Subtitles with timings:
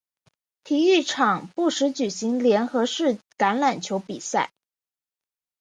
[0.63, 4.51] 体育场不时举行联合式橄榄球比赛。